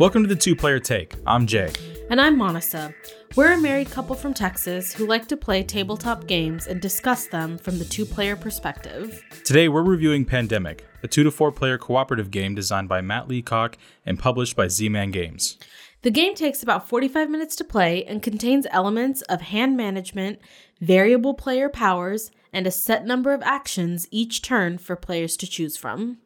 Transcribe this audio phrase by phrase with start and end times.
[0.00, 1.14] Welcome to the Two Player Take.
[1.26, 1.70] I'm Jay.
[2.08, 2.94] And I'm Monisa.
[3.36, 7.58] We're a married couple from Texas who like to play tabletop games and discuss them
[7.58, 9.22] from the two player perspective.
[9.44, 13.76] Today we're reviewing Pandemic, a two to four player cooperative game designed by Matt Leacock
[14.06, 15.58] and published by Z Man Games.
[16.00, 20.38] The game takes about 45 minutes to play and contains elements of hand management,
[20.80, 25.76] variable player powers, and a set number of actions each turn for players to choose
[25.76, 26.16] from.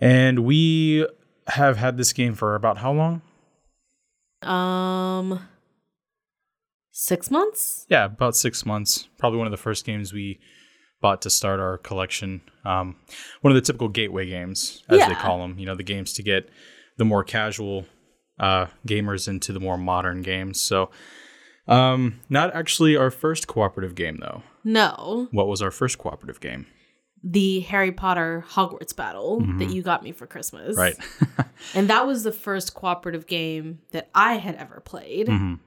[0.00, 1.04] And we
[1.48, 3.22] have had this game for about how long?
[4.42, 5.40] Um,
[6.92, 7.86] six months?
[7.88, 9.08] Yeah, about six months.
[9.18, 10.40] Probably one of the first games we
[11.00, 12.40] bought to start our collection.
[12.64, 12.96] Um,
[13.42, 15.58] one of the typical gateway games, as they call them.
[15.58, 16.48] You know, the games to get
[16.96, 17.86] the more casual
[18.38, 20.60] uh, gamers into the more modern games.
[20.60, 20.90] So,
[21.66, 24.42] um, not actually our first cooperative game, though.
[24.64, 26.66] No, What was our first cooperative game?
[27.26, 30.76] The Harry Potter Hogwarts battle that you got me for Christmas.
[30.76, 30.96] Right.
[31.74, 35.28] And that was the first cooperative game that I had ever played.
[35.28, 35.60] Mhm.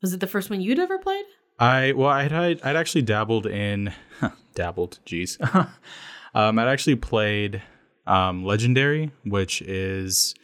[0.00, 1.24] Was it the first one you'd ever played?
[1.58, 3.92] I well, I'd I'd, I'd actually dabbled in
[4.54, 5.00] dabbled.
[5.04, 5.40] Jeez,
[6.34, 7.60] um, I'd actually played
[8.06, 10.34] um, Legendary, which is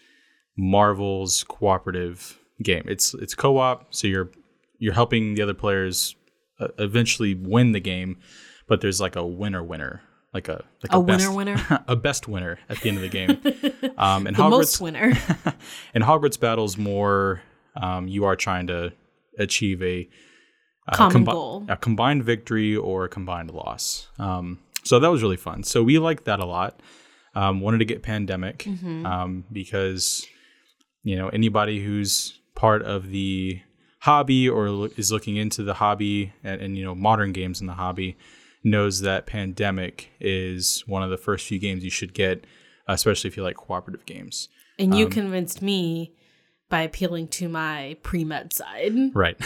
[0.57, 2.83] Marvel's cooperative game.
[2.87, 4.31] It's it's co-op, so you're
[4.79, 6.17] you're helping the other players
[6.59, 8.19] uh, eventually win the game,
[8.67, 10.03] but there's like a winner winner,
[10.35, 11.85] like a like A best, winner winner?
[11.89, 13.41] a best winner at the end of the game.
[13.99, 15.13] Um, and The Hogwarts, most winner.
[15.95, 17.43] and Hogwarts battles more.
[17.75, 18.93] Um, you are trying to
[19.39, 20.09] achieve a
[20.87, 21.65] uh, Common combi- goal.
[21.69, 24.07] a combined victory or a combined loss.
[24.21, 25.65] Um, so that was really fun.
[25.65, 26.81] So we liked that a lot.
[27.35, 29.05] Um, wanted to get Pandemic Mm-hmm.
[29.05, 30.27] um, because
[31.03, 33.61] you know anybody who's part of the
[34.01, 37.67] hobby or lo- is looking into the hobby and, and you know modern games in
[37.67, 38.17] the hobby
[38.65, 42.45] knows that Pandemic is one of the first few games you should get,
[42.87, 44.49] especially if you like cooperative games.
[44.79, 46.13] And Um, you convinced me
[46.69, 48.93] by appealing to my pre med side.
[49.15, 49.37] Right.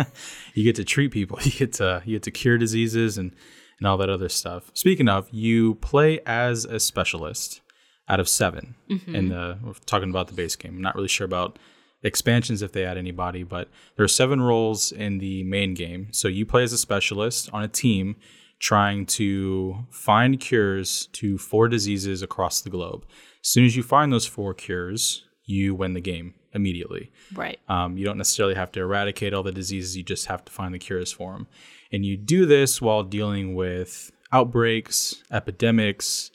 [0.54, 1.38] you get to treat people.
[1.44, 3.34] You get to you get to cure diseases and
[3.78, 4.70] and all that other stuff.
[4.74, 7.60] Speaking of, you play as a specialist
[8.08, 8.74] out of 7
[9.06, 10.76] In the we're talking about the base game.
[10.76, 11.58] I'm not really sure about
[12.02, 16.08] expansions if they add anybody, but there are seven roles in the main game.
[16.12, 18.16] So you play as a specialist on a team
[18.58, 23.04] trying to find cures to four diseases across the globe.
[23.42, 27.10] As soon as you find those four cures, you win the game immediately.
[27.34, 27.58] Right.
[27.68, 30.74] Um, you don't necessarily have to eradicate all the diseases, you just have to find
[30.74, 31.46] the cures for them.
[31.92, 36.30] And you do this while dealing with outbreaks, epidemics,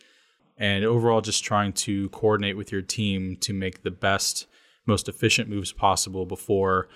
[0.57, 4.47] and overall just trying to coordinate with your team to make the best,
[4.85, 6.87] most efficient moves possible before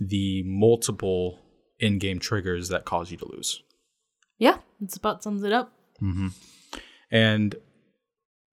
[0.00, 1.38] the multiple
[1.78, 3.62] in game triggers that cause you to lose.
[4.42, 5.72] Yeah, it's about sums it up.
[7.10, 7.54] And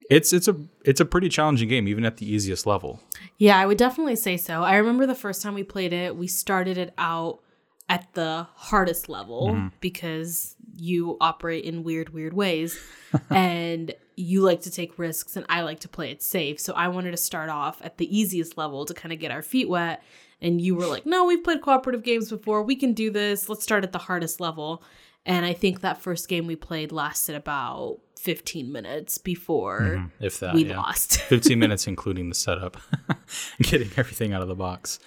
[0.09, 0.55] it's it's a
[0.85, 2.99] it's a pretty challenging game, even at the easiest level.
[3.37, 4.63] Yeah, I would definitely say so.
[4.63, 7.39] I remember the first time we played it, we started it out
[7.87, 9.67] at the hardest level Mm-hmm.
[9.79, 12.79] because you operate in weird, weird ways
[13.31, 16.59] and you like to take risks and I like to play it safe.
[16.59, 19.41] So I wanted to start off at the easiest level to kind of get our
[19.41, 20.03] feet wet.
[20.41, 22.61] And you were like, no, we've played cooperative games before.
[22.63, 23.49] We can do this.
[23.49, 24.83] Let's start at the hardest level.
[25.29, 30.55] And I think that first game we played lasted about 15 minutes before If that
[30.55, 30.77] we yeah.
[30.77, 31.21] lost.
[31.29, 32.77] 15 minutes including the setup
[33.61, 34.99] getting everything out of the box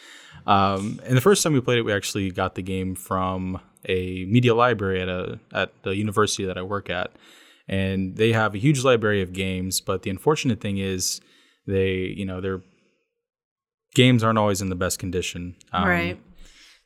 [0.46, 4.24] um, and the first time we played it we actually got the game from a
[4.24, 7.10] media library at a at the university that i work at
[7.68, 11.20] and they have a huge library of games but the unfortunate thing is
[11.66, 12.62] they you know their
[13.94, 16.18] games aren't always in the best condition um, right.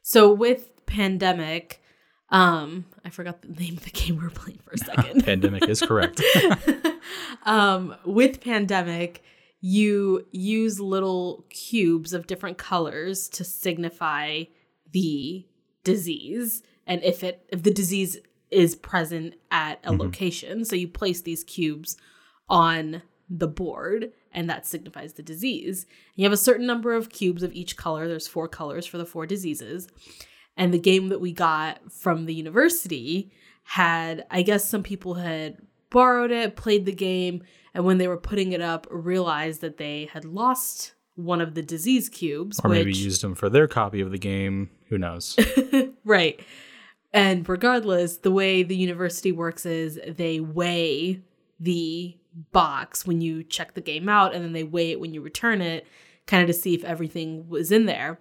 [0.03, 1.83] So with pandemic,
[2.31, 5.25] um, I forgot the name of the game we were playing for a second.
[5.25, 6.21] pandemic is correct
[7.45, 9.23] um, with pandemic,
[9.61, 14.45] you use little cubes of different colors to signify
[14.93, 15.47] the
[15.85, 18.19] disease, and if it if the disease
[18.51, 21.97] is present at a location, so you place these cubes
[22.49, 25.87] on the board and that signifies the disease.
[26.15, 28.07] You have a certain number of cubes of each color.
[28.07, 29.89] There's four colors for the four diseases.
[30.57, 33.31] And the game that we got from the university
[33.65, 35.59] had, I guess some people had
[35.91, 37.43] borrowed it, played the game,
[37.75, 41.63] and when they were putting it up, realized that they had lost one of the
[41.63, 42.61] disease cubes.
[42.63, 45.37] or maybe which, used them for their copy of the game who knows
[46.05, 46.41] Right.
[47.13, 51.23] And regardless, the way the university works is they weigh
[51.59, 52.17] the
[52.53, 55.63] box when you check the game out and then they weigh it when you return
[55.63, 55.87] it,
[56.27, 58.19] kind of to see if everything was in there.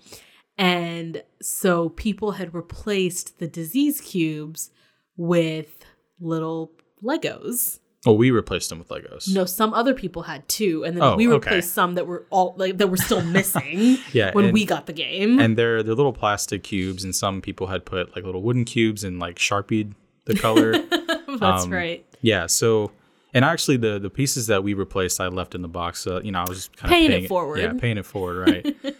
[0.57, 4.71] And so people had replaced the disease cubes
[5.17, 5.85] with
[6.19, 6.71] little
[7.03, 9.33] Legos Oh, we replaced them with Legos.
[9.33, 11.33] No, some other people had too, and then Oh, we okay.
[11.33, 14.85] replaced some that were all like that were still missing Yeah, when and- we got
[14.85, 15.39] the game.
[15.39, 19.03] and they're they're little plastic cubes, and some people had put like little wooden cubes
[19.03, 20.73] and like sharpied the color.
[21.39, 22.05] That's um, right.
[22.21, 22.91] yeah, so
[23.33, 25.99] and actually the the pieces that we replaced, I left in the box.
[26.01, 27.57] So you know, I was kind Paying of it paying forward.
[27.59, 28.75] Yeah, paying it forward, right?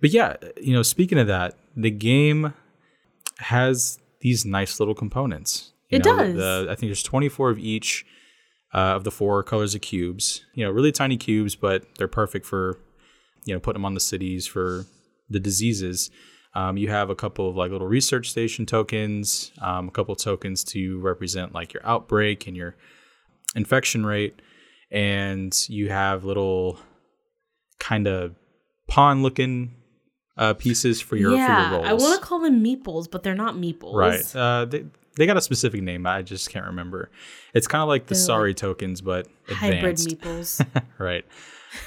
[0.00, 2.54] but yeah, you know, speaking of that, the game
[3.38, 5.72] has these nice little components.
[5.90, 6.34] You It know, does.
[6.34, 8.04] The, I think there's 24 of each
[8.74, 10.44] uh, of the four colors of cubes.
[10.54, 12.78] You know, really tiny cubes, but they're perfect for
[13.44, 14.84] you know putting them on the cities for
[15.30, 16.10] the diseases.
[16.54, 20.18] Um, you have a couple of like little research station tokens, um, a couple of
[20.18, 22.74] tokens to represent like your outbreak and your
[23.54, 24.40] infection rate,
[24.90, 26.78] and you have little
[27.78, 28.34] kind of
[28.88, 29.74] pawn looking
[30.38, 31.90] uh, pieces for your yeah, for your roles.
[31.90, 33.94] I want to call them meeples, but they're not meeples.
[33.94, 34.36] Right.
[34.36, 34.86] Uh, they
[35.16, 36.06] they got a specific name.
[36.06, 37.10] I just can't remember.
[37.52, 40.08] It's kind of like the They're sorry tokens, but Hybrid advanced.
[40.08, 40.66] meeples.
[40.98, 41.24] right.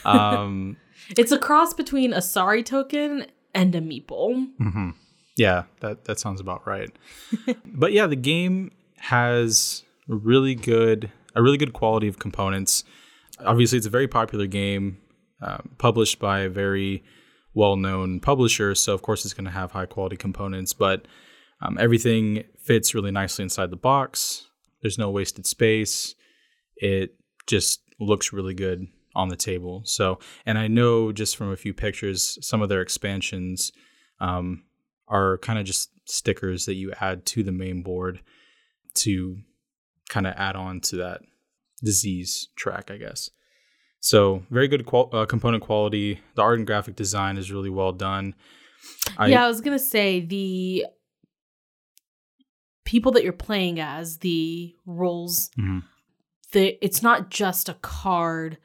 [0.03, 0.77] Um,
[1.17, 3.25] it's a cross between a sorry token
[3.55, 4.93] and a meeple.
[5.37, 6.91] yeah, that that sounds about right.
[7.65, 12.83] but yeah, the game has really good a really good quality of components.
[13.39, 14.97] Obviously, it's a very popular game,
[15.41, 17.01] um, published by a very
[17.53, 20.73] well-known publisher, so of course it's going to have high quality components.
[20.73, 21.05] But
[21.61, 24.47] um, everything fits really nicely inside the box.
[24.81, 26.15] There's no wasted space.
[26.75, 27.15] It
[27.47, 29.83] just looks really good on the table.
[29.85, 33.71] So, and I know just from a few pictures, some of their expansions
[34.19, 34.63] um,
[35.07, 38.21] are kind of just stickers that you add to the main board
[38.93, 39.37] to
[40.09, 41.21] kind of add on to that
[41.83, 43.29] disease track, I guess.
[44.01, 46.19] So, very good qual- uh, component quality.
[46.35, 48.33] The art and graphic design is really well done.
[49.17, 50.85] I, yeah, I was gonna say the
[52.83, 55.83] people that you're playing as, the roles, Mhm.
[56.51, 58.57] the it's not just a card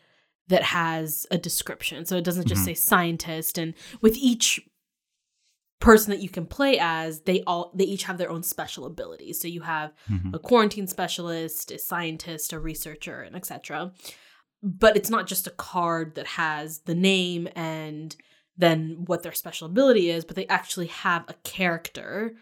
[0.49, 2.07] that has a description.
[2.07, 2.67] So it doesn't just Mhm.
[2.67, 4.61] say scientist and with each
[5.81, 9.39] person that you can play as, they all they each have their own special abilities.
[9.41, 10.35] So you have Mhm.
[10.35, 13.93] a quarantine specialist, a scientist, a researcher, and etc.
[14.69, 18.17] But it's not just a card that has the name and
[18.57, 22.35] then what their special ability is, but they actually have a character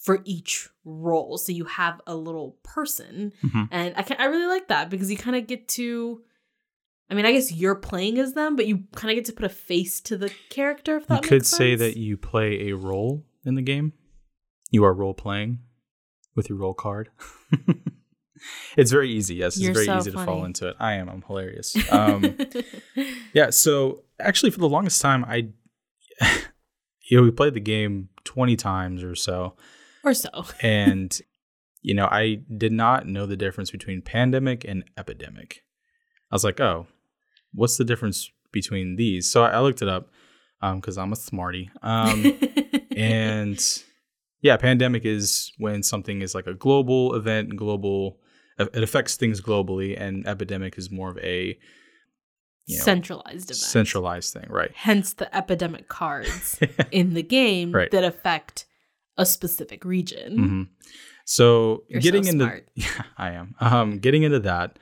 [0.00, 1.36] for each role.
[1.36, 3.68] So you have a little person, Mhm.
[3.70, 6.22] and I can I really like that because you kind of get to.
[7.10, 9.44] I mean, I guess you're playing as them, but you kind of get to put
[9.44, 10.96] a face to the character.
[10.96, 13.92] If you that could makes say that you play a role in the game.
[14.70, 15.58] You are role playing
[16.34, 17.10] with your role card.
[18.76, 19.36] it's very easy.
[19.36, 20.76] Yes, it's You're very so easy to fall into it.
[20.78, 21.08] I am.
[21.08, 21.76] I'm hilarious.
[21.90, 22.36] Um,
[23.32, 23.50] yeah.
[23.50, 25.48] So actually, for the longest time, I,
[27.10, 29.54] you know, we played the game twenty times or so,
[30.04, 30.28] or so.
[30.60, 31.18] and
[31.86, 35.62] you know, I did not know the difference between pandemic and epidemic.
[36.30, 36.88] I was like, oh,
[37.54, 39.30] what's the difference between these?
[39.30, 40.08] So I, looked it up
[40.60, 41.70] because I'm a smarty.
[41.82, 42.38] Um,
[42.96, 43.60] and
[44.40, 48.18] yeah, pandemic is when something is like a global event, global.
[48.58, 51.58] It affects things globally, and epidemic is more of a
[52.66, 53.56] you know, centralized event.
[53.56, 54.70] centralized thing, right?
[54.74, 56.58] Hence the epidemic cards
[56.90, 57.90] in the game Right.
[57.90, 58.66] that affect
[59.16, 60.36] a specific region.
[60.36, 60.62] hmm
[61.24, 62.68] So You're getting so into smart.
[62.74, 63.54] yeah, I am.
[63.60, 64.78] Um, getting into that,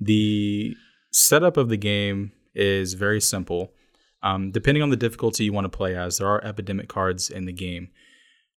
[0.00, 0.74] the
[1.12, 3.72] setup of the game is very simple.
[4.22, 7.44] Um, depending on the difficulty you want to play as, there are epidemic cards in
[7.46, 7.88] the game.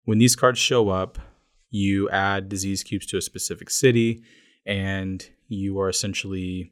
[0.05, 1.19] When these cards show up,
[1.69, 4.23] you add disease cubes to a specific city,
[4.65, 6.71] and you are essentially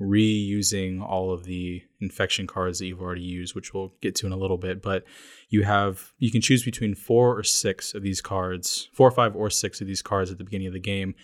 [0.00, 4.32] reusing all of the infection cards that you've already used, which we'll get to in
[4.32, 4.82] a little bit.
[4.82, 5.04] But
[5.48, 9.36] you have you can choose between four or six of these cards, four, or five,
[9.36, 11.14] or six of these cards at the beginning of the game.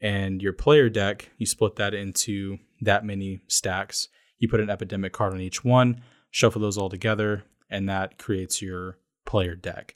[0.00, 4.08] And your player deck, you split that into that many stacks.
[4.38, 8.60] You put an epidemic card on each one, shuffle those all together, and that creates
[8.60, 9.94] your player deck.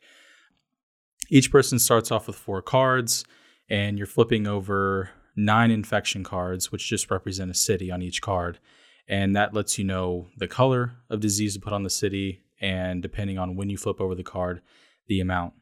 [1.28, 3.24] Each person starts off with four cards,
[3.68, 8.58] and you're flipping over nine infection cards, which just represent a city on each card.
[9.06, 13.00] And that lets you know the color of disease to put on the city, and
[13.00, 14.60] depending on when you flip over the card,
[15.06, 15.54] the amount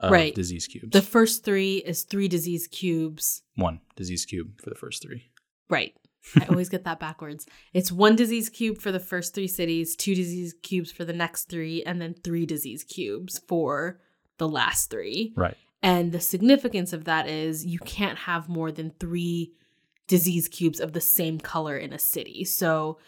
[0.00, 0.34] of Right.
[0.34, 0.90] disease cubes.
[0.90, 3.42] The first three is three disease cubes.
[3.56, 5.24] One disease cube for the first three.
[5.68, 5.94] Right.
[6.40, 7.46] I always get that backwards.
[7.74, 11.50] It's one disease cube for the first three cities, two disease cubes for the next
[11.50, 14.00] three, and then three disease cubes for
[14.38, 15.34] the last three.
[15.36, 15.56] Right.
[15.84, 19.52] And the significance of that is you can't have more than three
[20.08, 22.44] disease cubes of the same color in a city.
[22.44, 22.98] So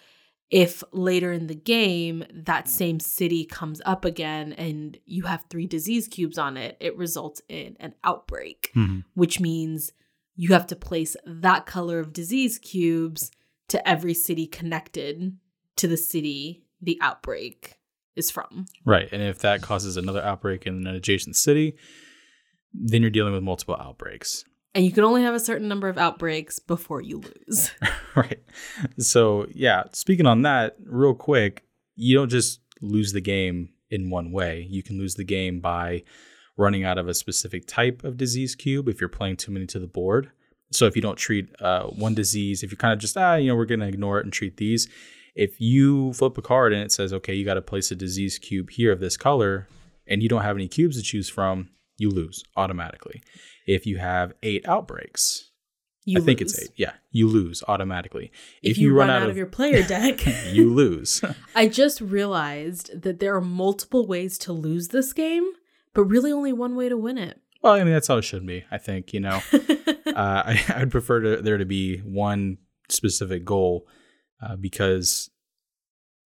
[0.51, 5.67] if later in the game that same city comes up again and you have three
[5.67, 9.05] disease cubes on it, it results in an outbreak, Mhm.
[9.15, 9.93] which means
[10.37, 13.31] you have to place that color of disease cubes
[13.69, 15.37] to every city connected
[15.77, 17.77] to the city the outbreak
[18.15, 18.67] is from.
[18.85, 19.09] Right.
[19.13, 21.75] And if that causes another outbreak in an adjacent city,
[22.73, 24.45] then you're dealing with multiple outbreaks.
[24.75, 27.71] And you can only have a certain number of outbreaks before you lose.
[28.15, 28.43] right.
[28.99, 34.33] So, yeah, speaking on that, real quick, you don't just lose the game in one
[34.33, 34.67] way.
[34.69, 36.03] You can lose the game by
[36.59, 39.79] running out of a specific type of disease cube if you're playing too many to
[39.79, 40.31] the board.
[40.73, 43.49] So if you don't treat uh, one disease, if you kind of just ah, you
[43.49, 44.89] know, we're gonna ignore it and treat these.
[45.35, 48.39] If you flip a card and it says, okay, you got to place a disease
[48.39, 49.69] cube here of this color,
[50.07, 53.23] and you don't have any cubes to choose from, you lose automatically.
[53.67, 55.51] If you have eight outbreaks,
[56.05, 56.71] You I think it's eight.
[56.77, 58.31] Yeah, you lose automatically.
[58.63, 61.23] If, you, run, out, of, your your player deck, you lose.
[61.55, 65.51] I just realized that there are multiple ways to lose this game,
[65.95, 67.41] but really only one way to win it.
[67.63, 68.65] well, I mean that's how it should be.
[68.71, 69.41] I think you know.
[69.53, 73.87] uh, I, I'd prefer to, there to be one specific goal
[74.41, 75.31] uh, because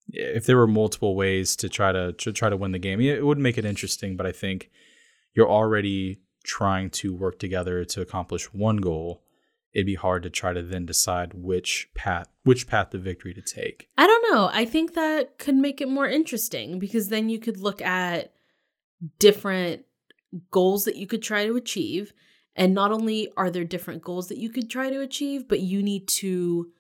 [0.09, 3.25] if there were multiple ways to try to, to try to win the game, it
[3.25, 4.17] would make it interesting.
[4.17, 4.71] But I think
[5.35, 9.23] you're already trying to work together to accomplish one goal.
[9.73, 13.43] It'd be hard to try to then decide which path which path to victory to
[13.43, 13.89] take.
[13.97, 14.51] I don't know.
[14.53, 18.33] I think that could make it more interesting because then you could look at
[19.19, 19.85] different
[20.51, 22.13] goals that you could try to achieve.
[22.57, 25.83] And not only are there different goals that you could try to achieve, but you
[25.83, 26.73] need to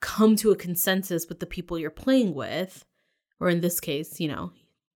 [0.00, 2.84] come to a consensus with the people you're playing with,
[3.38, 4.52] or in this case, you know,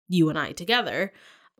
[0.07, 1.11] you and I together,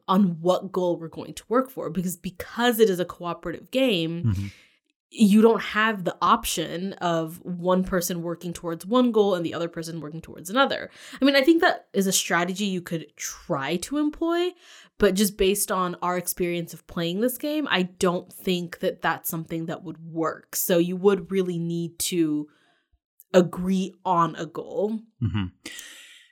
[0.08, 1.90] on what goal we're going to work for.
[1.90, 4.52] Because because it is a cooperative game,
[5.10, 9.70] you don't have the option of one person working towards one goal and the other
[9.70, 10.90] person working towards another.
[11.22, 14.50] I mean, I think that is a strategy you could try to employ,
[14.98, 19.30] but just based on our experience of playing this game, I don't think that that's
[19.30, 20.56] something that would work.
[20.56, 22.48] So you would really need to
[23.34, 25.00] agree on a goal.
[25.22, 25.46] Mm-hmm.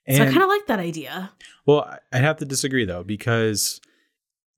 [0.10, 1.31] So I kind of like that idea.
[1.65, 3.79] Well, I- I'd have to disagree though, because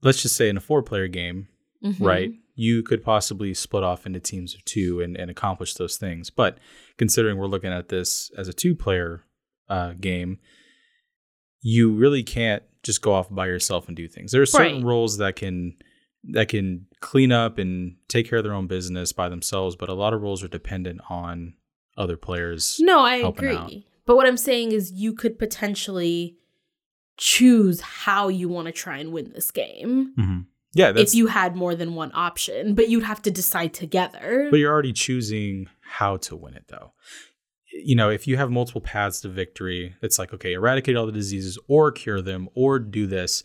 [0.01, 1.47] let's just say in a four player game,
[1.83, 1.99] Mhm.
[1.99, 6.29] right, you could possibly split off into teams of two and, and accomplish those things.
[6.29, 6.57] But
[6.97, 9.23] considering we're looking at this as a two player
[9.69, 10.39] uh, game,
[11.61, 14.31] you really can't just go off by yourself and do things.
[14.31, 14.83] There are certain Right.
[14.83, 15.75] roles that can
[16.31, 19.93] that can clean up and take care of their own business by themselves, but a
[19.93, 21.53] lot of roles are dependent on
[21.97, 22.77] other players.
[22.79, 23.53] No, I agree.
[23.55, 23.73] out.
[24.05, 26.37] But what I'm saying is you could potentially
[27.17, 30.13] choose how you want to try and win this game.
[30.17, 30.45] Mhm.
[30.73, 34.47] Yeah, that's if you had more than one option, but you'd have to decide together.
[34.49, 36.93] But you're already choosing how to win it, though.
[37.71, 41.11] You know, if you have multiple paths to victory, it's like, okay, eradicate all the
[41.11, 43.43] diseases or cure them or do this.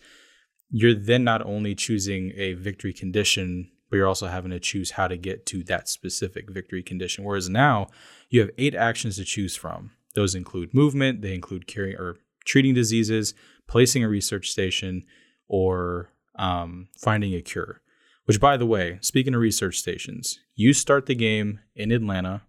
[0.71, 5.07] You're then not only choosing a victory condition, but you're also having to choose how
[5.07, 7.23] to get to that specific victory condition.
[7.23, 7.87] Whereas now
[8.29, 9.91] you have eight actions to choose from.
[10.15, 13.33] Those include movement, they include curing or treating diseases,
[13.67, 15.03] placing a research station,
[15.47, 17.81] or um, finding a cure.
[18.25, 22.43] Which, by the way, speaking of research stations, you start the game in Atlanta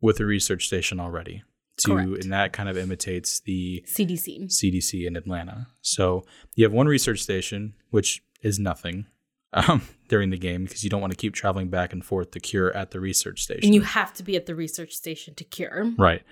[0.00, 1.42] with a research station already.
[1.78, 2.22] To Correct.
[2.22, 4.46] and that kind of imitates the CDC.
[4.46, 5.66] CDC in Atlanta.
[5.82, 9.06] So you have one research station, which is nothing
[9.52, 12.38] um, during the game because you don't want to keep traveling back and forth to
[12.38, 13.64] cure at the research station.
[13.64, 15.92] And you have to be at the research station to cure.
[15.98, 16.22] Right.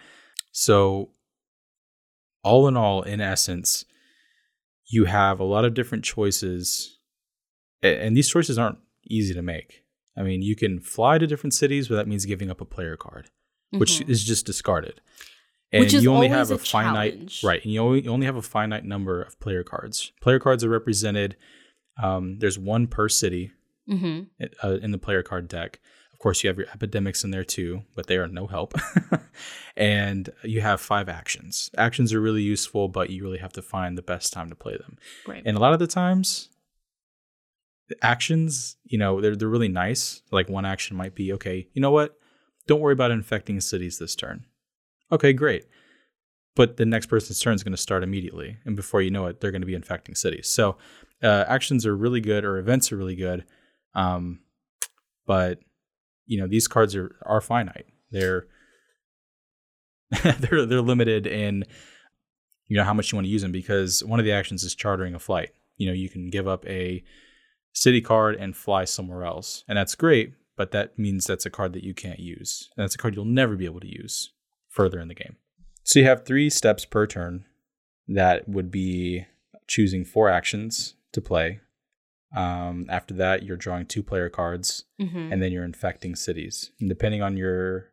[0.52, 1.10] So,
[2.44, 3.84] all in all, in essence,
[4.86, 6.98] you have a lot of different choices,
[7.82, 8.78] and these choices aren't
[9.08, 9.84] easy to make.
[10.16, 12.96] I mean, you can fly to different cities, but that means giving up a player
[12.96, 13.30] card,
[13.70, 14.08] which Mhm.
[14.10, 15.00] is just discarded.
[15.72, 18.26] And Which is you only have a, a finite right, and you only, you only
[18.26, 20.12] have a finite number of player cards.
[20.20, 21.34] Player cards are represented.
[22.02, 23.52] Um, there's one per city,
[23.88, 24.28] Mhm.
[24.62, 25.80] uh, in the player card deck.
[26.22, 28.74] Of course, you have your epidemics in there too, but they are no help.
[29.76, 31.68] and you have five actions.
[31.76, 34.76] Actions are really useful, but you really have to find the best time to play
[34.76, 34.98] them.
[35.26, 35.42] Right.
[35.44, 36.48] And a lot of the times,
[37.88, 40.22] the actions, you know, they're they're really nice.
[40.30, 42.16] Like one action might be, okay, you know what?
[42.68, 44.44] Don't worry about infecting cities this turn.
[45.10, 45.64] Okay, great.
[46.54, 49.40] But the next person's turn is going to start immediately, and before you know it,
[49.40, 50.48] they're going to be infecting cities.
[50.48, 50.76] So
[51.20, 53.44] uh, actions are really good, or events are really good.
[53.96, 54.38] Um,
[55.26, 55.58] but
[56.26, 57.86] you know, these cards are are finite.
[58.10, 58.46] They're
[60.22, 61.64] they're they're limited in
[62.66, 64.74] you know how much you want to use them because one of the actions is
[64.74, 65.50] chartering a flight.
[65.76, 67.02] You know, you can give up a
[67.72, 70.34] city card and fly somewhere else, and that's great.
[70.54, 72.68] But that means that's a card that you can't use.
[72.76, 74.32] And that's a card you'll never be able to use
[74.68, 75.36] further in the game.
[75.82, 77.46] So you have three steps per turn.
[78.06, 79.26] That would be
[79.66, 81.60] choosing four actions to play,
[82.34, 85.32] Um, after that, you're drawing two player cards, Mm-hmm.
[85.32, 86.70] and then you're infecting cities.
[86.80, 87.90] And depending on your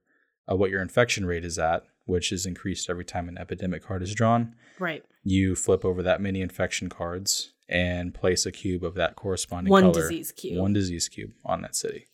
[0.51, 4.01] uh, what your infection rate is at, which is increased every time an epidemic card
[4.01, 5.03] is drawn, right.
[5.23, 9.83] you flip over that many infection cards and place a cube of that corresponding One
[9.91, 10.57] color, disease cube.
[10.59, 12.07] one disease cube on that city.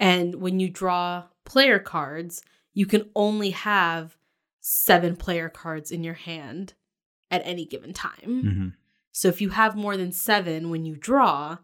[0.00, 2.42] And when you draw player cards,
[2.74, 4.16] you can only have
[4.60, 6.74] seven player cards in your hand
[7.30, 8.16] at any given time.
[8.26, 8.68] Mm-hmm.
[9.18, 11.58] So if you have more than seven when you draw,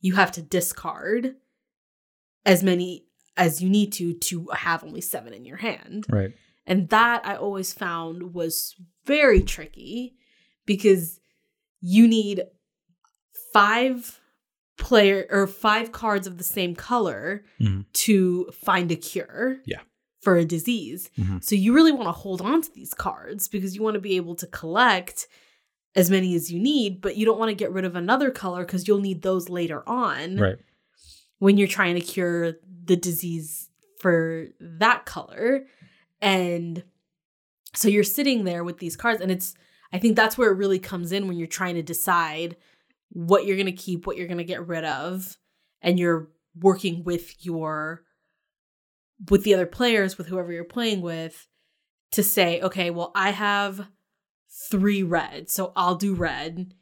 [0.00, 1.34] you have to discard
[2.46, 6.06] as many as you need to to have only seven in your hand.
[6.08, 6.32] Right.
[6.68, 8.76] And that I always found was
[9.06, 10.14] very tricky
[10.66, 11.18] because
[11.80, 12.44] you need
[13.52, 14.20] five
[14.78, 17.86] player or five cards of the same color Mhm.
[17.92, 19.80] to find a cure Yeah.
[20.20, 21.10] for a disease.
[21.18, 21.42] Mhm.
[21.42, 24.14] So you really want to hold on to these cards because you want to be
[24.16, 25.26] able to collect
[25.96, 28.64] as many as you need, but you don't want to get rid of another color
[28.64, 30.56] because you'll need those later on Right.
[31.38, 32.54] when you're trying to cure
[32.84, 33.68] the disease
[33.98, 35.66] for that color.
[36.20, 36.84] And
[37.74, 39.54] so you're sitting there with these cards, and it's,
[39.92, 42.56] I think that's where it really comes in when you're trying to decide
[43.10, 45.36] what you're going to keep, what you're going to get rid of,
[45.82, 48.04] and you're working with your,
[49.28, 51.48] with the other players, with whoever you're playing with,
[52.12, 53.86] to say, okay, well, I have
[54.50, 56.74] three red, so I'll do red.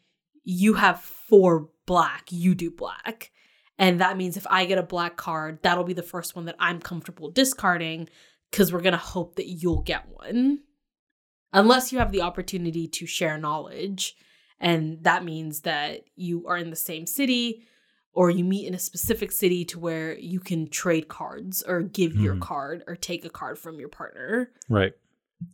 [0.45, 3.31] You have four black, you do black.
[3.79, 6.57] And that means if I get a black card, that'll be the first one that
[6.59, 8.09] I'm comfortable discarding
[8.51, 10.61] because we're going to hope that you'll get one.
[11.53, 14.17] Unless you have the opportunity to share knowledge.
[14.61, 17.63] And that means that you are in the same city
[18.13, 22.17] or you meet in a specific city to where you can trade cards or give
[22.17, 22.41] your Mhm.
[22.41, 24.51] card or take a card from your partner.
[24.69, 24.93] Right.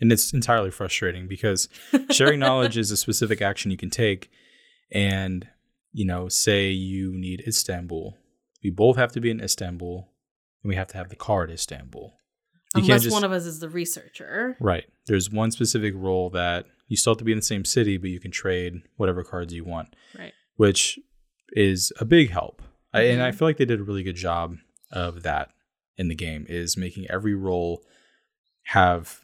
[0.01, 1.69] And it's entirely frustrating because
[2.11, 4.31] sharing knowledge is a specific action you can take.
[4.91, 5.47] And,
[5.93, 8.17] you know, say you need Istanbul.
[8.63, 10.09] We both have to be in Istanbul
[10.63, 12.15] and we have to have the card Istanbul.
[12.77, 14.57] You Unless just- one of us is the researcher.
[14.61, 14.85] Right.
[15.07, 18.11] There's one specific role that you still have to be in the same city, but
[18.11, 20.33] you can trade whatever cards you want, Right.
[20.57, 20.99] which
[21.53, 22.63] is a big help.
[22.93, 23.35] I, and I Mhm.
[23.39, 24.57] feel like they did a really good job
[24.91, 25.51] of that
[25.97, 27.85] in the game, is making every role
[28.69, 29.24] have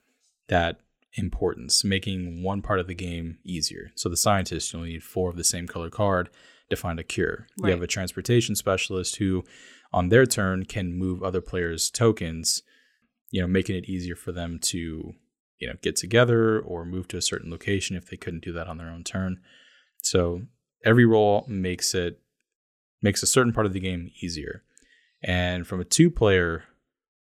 [0.50, 0.80] that
[1.14, 3.90] importance, making one part of the game easier.
[3.94, 6.28] So the scientist, you'll need four of the same color card
[6.68, 7.46] to find a cure.
[7.56, 9.42] You have a transportation specialist who,
[9.92, 12.62] on their turn, can move other players' tokens,
[13.30, 15.14] you know, making it easier for them to,
[15.58, 18.68] you know, get together or move to a certain location if they couldn't do that
[18.68, 19.40] on their own turn.
[20.02, 20.42] So
[20.84, 22.20] every role makes it
[23.02, 24.62] makes a certain part of the game easier.
[25.22, 26.64] And from a two-player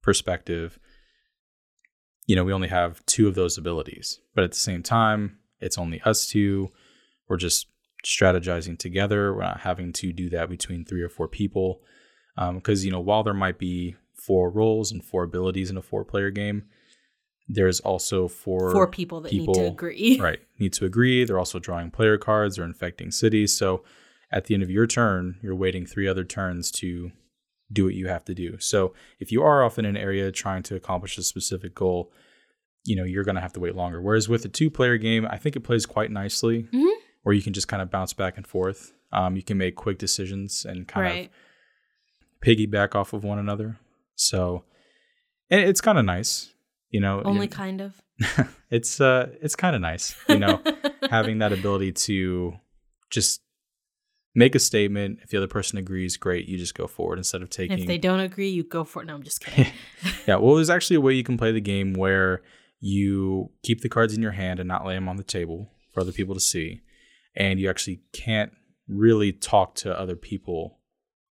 [0.02, 0.78] perspective,
[2.30, 4.20] you know, we only have two of those abilities.
[4.36, 6.70] But at the same time, it's only us two.
[7.28, 7.66] We're just
[8.06, 9.34] strategizing together.
[9.34, 11.80] We're not having to do that between three or four people.
[12.36, 15.82] Um, because, you know, while there might be four roles and four abilities in a
[15.82, 16.66] four player game,
[17.48, 20.16] there's also four, Four people that need to agree.
[20.22, 21.24] right need to agree.
[21.24, 23.56] They're also drawing player cards or infecting cities.
[23.56, 23.82] So
[24.30, 27.10] at the end of your turn, you're waiting three other turns to
[27.72, 28.56] do what you have to do.
[28.60, 32.12] So if you are off in an area trying to accomplish a specific goal,
[32.84, 34.00] you know, you're going to have to wait longer.
[34.00, 36.90] Whereas with a two player game, I think it plays quite nicely Mhm.
[37.22, 38.92] where you can just kind of bounce back and forth.
[39.12, 41.26] Um, you can make quick decisions and kind Right.
[41.26, 41.30] of
[42.46, 43.78] piggyback off of one another.
[44.14, 44.64] So,
[45.50, 46.52] and it's kind of nice,
[46.90, 47.22] you know.
[47.22, 48.00] Only you- kind of.
[48.70, 50.62] it's uh, it's kind of nice, you know,
[51.10, 52.54] having that ability to
[53.10, 53.40] just
[54.34, 55.18] make a statement.
[55.22, 56.46] If the other person agrees, great.
[56.46, 57.78] You just go forward instead of taking.
[57.78, 59.06] if they don't agree, you go for it.
[59.06, 59.72] No, I'm just kidding.
[60.28, 62.42] yeah, well, there's actually a way you can play the game where
[62.80, 66.00] you keep the cards in your hand and not lay them on the table for
[66.00, 66.80] other people to see,
[67.36, 68.52] and you actually can't
[68.88, 70.78] really talk to other people.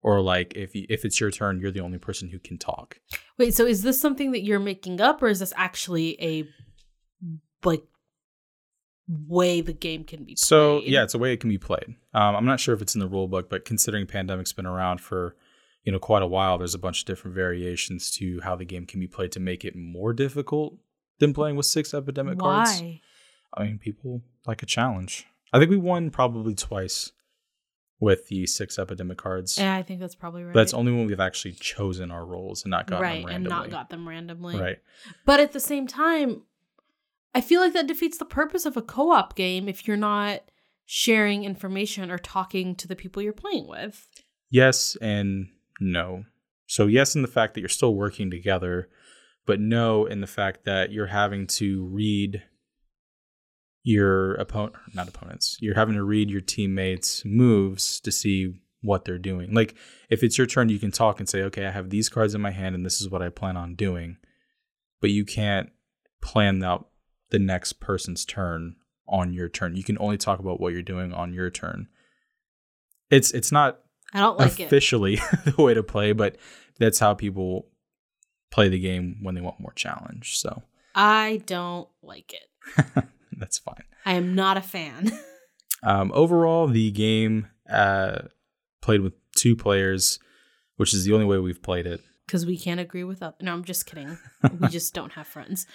[0.01, 2.99] Or like if you, if it's your turn, you're the only person who can talk.
[3.37, 6.47] Wait, so is this something that you're making up, or is this actually a
[7.65, 7.83] like
[9.07, 10.35] way the game can be?
[10.37, 11.95] So yeah, it's a way it can be played.
[12.13, 15.01] Um, I'm not sure if it's in the rule book, but considering pandemic's been around
[15.01, 15.35] for
[15.83, 18.85] you know quite a while, there's a bunch of different variations to how the game
[18.85, 20.77] can be played to make it more difficult
[21.19, 22.81] than playing with six epidemic cards.
[22.81, 23.01] why?
[23.53, 25.25] I mean, people like a challenge.
[25.51, 27.11] I think we won probably twice
[27.99, 29.57] with the six epidemic cards.
[29.57, 30.53] Yeah, I think that's probably right.
[30.53, 33.43] But that's only when we've actually chosen our roles and not gotten right, them and
[33.45, 34.57] not got them randomly.
[34.57, 34.79] right.
[35.25, 36.43] But at the same time,
[37.35, 40.41] I feel like that defeats the purpose of a co-op game if you're not
[40.85, 44.07] sharing information or talking to the people you're playing with.
[44.49, 46.25] Yes and no.
[46.67, 48.89] So yes in the fact that you're still working together,
[49.49, 52.43] but no in the fact that you're having to read
[53.81, 55.57] your opponent not opponents.
[55.59, 59.51] You're having to read your teammates' moves to see what they're doing.
[59.51, 59.73] Like
[60.07, 62.41] if it's your turn, you can talk and say, okay, I have these cards in
[62.41, 64.17] my hand and this is what I plan on doing.
[65.01, 65.71] But you can't
[66.21, 66.89] plan out
[67.31, 68.75] the next person's turn
[69.07, 69.75] on your turn.
[69.75, 71.87] You can only talk about what you're doing on your turn.
[73.09, 73.79] It's it's not
[74.13, 74.65] I don't like it.
[74.65, 76.37] officially the way to play, but
[76.77, 77.68] that's how people
[78.51, 80.37] play the game when they want more challenge.
[80.37, 80.63] So
[80.95, 83.05] I don't like it.
[83.37, 83.83] that's fine.
[84.05, 85.11] I am not a fan.
[85.83, 88.23] Um, overall, the game uh,
[88.81, 90.19] played with two players,
[90.75, 92.01] which is the only way we've played it.
[92.25, 93.35] Because we can't agree with other.
[93.41, 94.17] No, I'm just kidding.
[94.59, 95.65] we just don't have friends.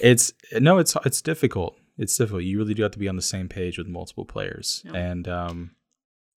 [0.00, 1.78] It's no, it's it's difficult.
[1.98, 2.42] It's difficult.
[2.42, 5.72] You really do have to be on the same page with multiple players, and um,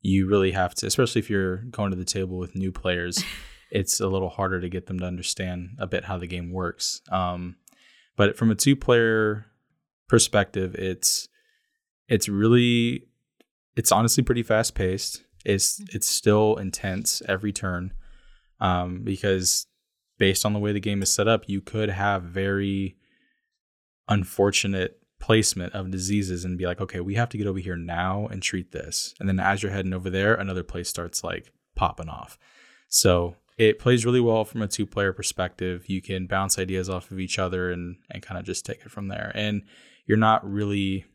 [0.02, 3.24] you really have to, especially if you're going to the table with new players.
[3.74, 7.02] It's a little harder to get them to understand a bit how the game works.
[7.10, 7.56] Um,
[8.16, 9.48] but from a two-player
[10.08, 11.28] perspective, it's
[12.08, 13.08] it's really
[13.76, 15.24] it's honestly pretty fast-paced.
[15.44, 17.94] It's it's still intense every turn
[18.60, 19.66] um, because
[20.20, 22.96] based on the way the game is set up, you could have very
[24.08, 28.28] unfortunate placement of diseases and be like, okay, we have to get over here now
[28.28, 29.16] and treat this.
[29.20, 32.38] And then as you're heading over there, another place starts like popping off.
[32.88, 35.88] So it plays really well from a two player perspective.
[35.88, 38.92] You can bounce ideas off of each other and, and kind of just take it
[38.92, 39.32] from there.
[39.36, 39.64] And
[40.06, 41.06] you're not really,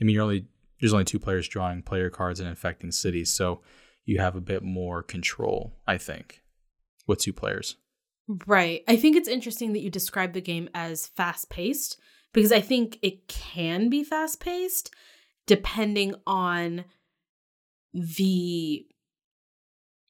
[0.00, 0.46] I mean, you're only,
[0.80, 3.32] there's only two players drawing player cards and infecting cities.
[3.32, 3.60] So
[4.04, 6.42] you have a bit more control, I think,
[7.06, 7.76] with two players.
[8.46, 8.82] Right.
[8.88, 11.98] I think it's interesting that you describe the game as fast paced
[12.32, 14.94] because I think it can be fast paced
[15.46, 16.84] depending on
[17.92, 18.86] the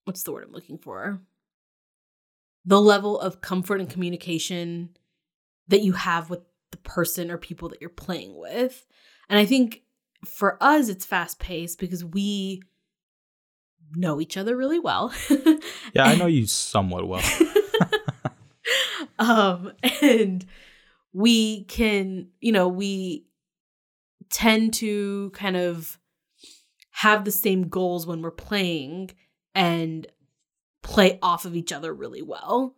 [0.05, 1.21] what's the word I'm looking for?
[2.65, 4.91] The level of comfort and communication
[5.69, 8.87] that you have with the person or people that you're playing with.
[9.29, 9.83] And I think
[10.25, 12.63] for us it's fast paced because we
[13.95, 15.13] know each other really well.
[15.95, 17.23] Yeah, I know you somewhat well.
[19.19, 20.47] um and
[21.13, 23.27] we can you know we
[24.31, 25.99] tend to kind of
[26.91, 29.11] have the same goals when we're playing
[29.55, 30.07] and
[30.83, 32.75] play off of each other really well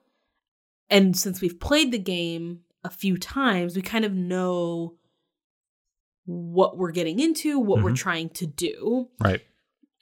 [0.90, 4.94] and since we've played the game a few times we kind of know
[6.26, 7.96] what we're getting into what we're Mhm.
[7.96, 9.42] trying to do right.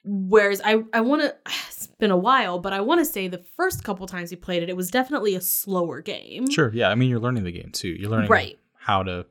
[0.05, 1.33] Whereas I, I want to,
[1.69, 4.61] it's been a while, but I want to say the first couple times we played
[4.61, 6.49] it, it was definitely a slower game.
[6.49, 6.69] Sure.
[6.73, 6.89] Yeah.
[6.89, 7.87] I mean, you're learning the game too.
[7.87, 8.59] You're learning Right.
[8.75, 9.25] how to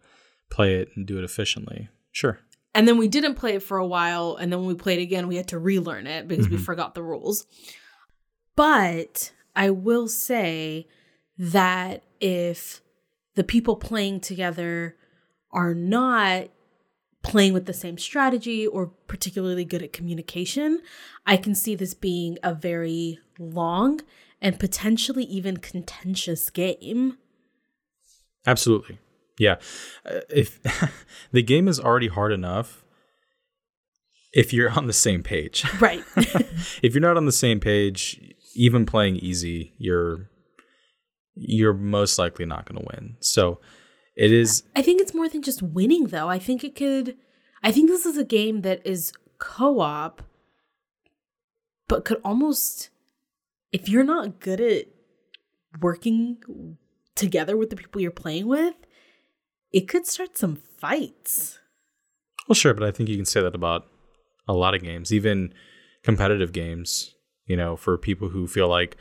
[0.51, 1.91] play it and do it efficiently.
[2.11, 2.39] Sure.
[2.75, 4.37] And then we didn't play it for a while.
[4.37, 6.65] And then when we played again, we had to relearn it because we Mhm.
[6.65, 7.45] forgot the rules.
[8.63, 10.87] But I will say
[11.37, 12.81] that if
[13.35, 14.95] the people playing together
[15.51, 16.47] are not
[17.25, 20.81] playing with the same strategy or particularly good at communication,
[21.27, 24.01] I can see this being a very long
[24.41, 27.19] and potentially even contentious game.
[28.47, 29.01] Absolutely.
[29.41, 29.57] Yeah.
[30.09, 30.61] Uh, If
[31.33, 32.85] the game is already hard enough,
[34.33, 36.05] if you're on the same page, Right.
[36.81, 40.29] if you're not on the same page, even playing easy, you're
[41.35, 43.17] you're most likely not going to win.
[43.21, 43.61] So
[44.17, 46.29] it is I think it's more than just winning, though.
[46.29, 47.17] I think it could.
[47.63, 50.23] I think this is a game that is co op,
[51.89, 52.91] but could almost,
[53.73, 54.87] if you're not good at
[55.81, 56.77] working
[57.15, 58.75] together with the people you're playing with,
[59.73, 61.59] it could start some fights.
[62.49, 63.87] Well, sure, but I think you can say that about
[64.49, 65.55] a lot of games, even
[66.03, 67.15] competitive games.
[67.53, 68.97] You know, for people who feel like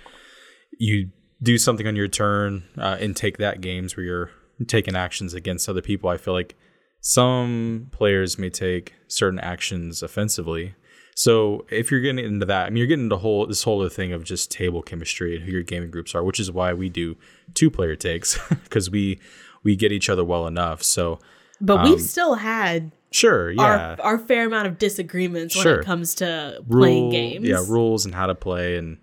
[0.77, 1.09] you
[1.41, 4.31] do something on your turn uh, and take that games where you're
[4.67, 6.09] taking actions against other people.
[6.09, 6.55] I feel like
[7.01, 10.75] some players may take certain actions offensively.
[11.15, 13.89] So if you're getting into that, I mean, you're getting into whole this whole other
[13.89, 16.89] thing of just table chemistry and who your gaming groups are, which is why we
[16.89, 17.17] do
[17.53, 19.19] two player takes because we
[19.63, 20.83] we get each other well enough.
[20.83, 21.19] So
[21.59, 25.86] But Um, we've still had sure, yeah, our, our fair amount of disagreements when it
[25.86, 27.47] comes to playing games.
[27.47, 28.97] Yeah, rules and how to play and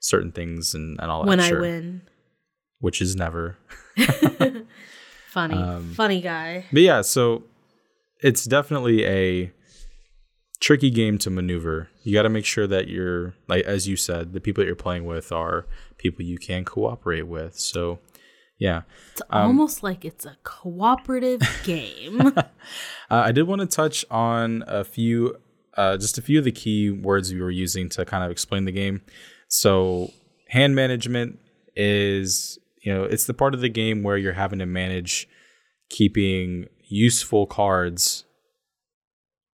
[0.00, 1.28] certain things and, and all that.
[1.28, 1.58] when sure.
[1.58, 2.02] I win.
[2.80, 3.58] which is never.
[5.28, 5.54] Funny.
[5.54, 6.66] Um, Funny guy.
[6.72, 7.44] But yeah, so
[8.20, 9.52] it's definitely a
[10.60, 11.88] tricky game to maneuver.
[12.02, 14.76] You got to make sure that you're like as you said, the people that you're
[14.76, 15.66] playing with are
[15.98, 17.58] people you can cooperate with.
[17.58, 17.98] So
[18.60, 22.20] yeah, It's um, almost like it's a cooperative game.
[22.36, 22.42] uh,
[23.10, 25.36] I did want to touch on a few,
[25.78, 28.66] uh, just a few of the key words we were using to kind of explain
[28.66, 29.00] the game.
[29.48, 30.10] So,
[30.50, 31.38] hand management
[31.74, 35.26] is, you know, it's the part of the game where you're having to manage
[35.88, 38.24] keeping useful cards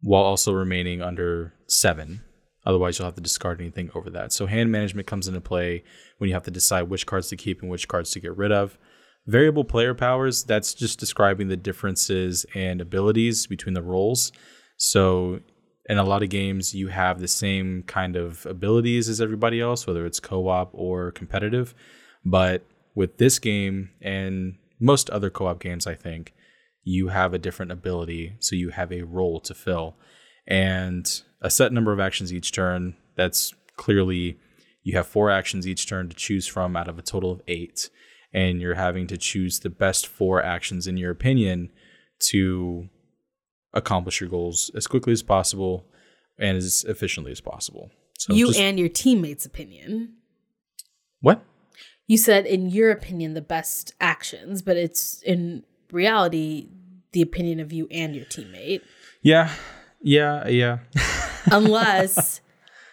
[0.03, 2.23] while also remaining under seven
[2.67, 4.33] Otherwise, you'll have to discard anything over that.
[4.33, 5.85] So, hand management comes into play
[6.19, 8.51] when you have to decide which cards to keep and which cards to get rid
[8.51, 8.77] of.
[9.27, 14.31] Variable player powers, that's just describing the differences and abilities between the roles.
[14.77, 15.41] So,
[15.89, 19.87] in a lot of games, you have the same kind of abilities as everybody else,
[19.87, 21.75] whether it's co op or competitive.
[22.25, 26.33] But with this game and most other co op games, I think,
[26.85, 28.35] you have a different ability.
[28.39, 29.97] So, you have a role to fill.
[30.47, 32.97] And a set number of actions each turn.
[33.17, 34.39] That's clearly
[34.83, 37.91] you have four actions each turn to choose from out of a total of eight.
[38.37, 41.71] And you're having to choose the best four actions, in your opinion,
[42.29, 42.91] to
[43.73, 45.87] accomplish your goals as quickly as possible
[46.39, 47.91] and as efficiently as possible.
[48.19, 50.17] So you just, and your teammates' opinion.
[51.21, 51.43] What?
[52.07, 56.69] You said, in your opinion, the best actions, but it's in reality
[57.13, 58.83] the opinion of you and your teammate.
[59.23, 59.51] Yeah.
[60.03, 60.47] Yeah.
[60.47, 60.79] Yeah.
[61.51, 62.43] Unless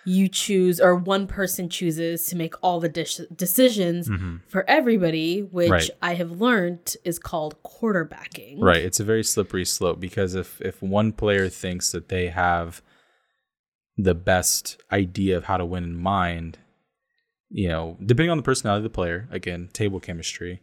[0.06, 4.38] you choose or one person chooses to make all the decisions mm-hmm.
[4.48, 5.90] for everybody, which right.
[6.02, 8.62] I have learned is called quarterbacking.
[8.62, 8.84] Right.
[8.84, 12.82] It's a very slippery slope because if if one player thinks that they have
[13.98, 16.58] the best idea of how to win in mind,
[17.50, 20.60] you know, depending on the personality of the player, again, table chemistry,